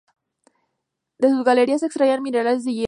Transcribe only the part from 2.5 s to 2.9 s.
de hierro.